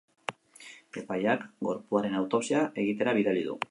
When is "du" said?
3.51-3.59